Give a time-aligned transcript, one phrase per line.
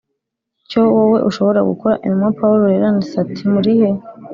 [0.69, 3.89] cyo wowe ushobora gukora Intumwa Pawulo yaranditse ati murihe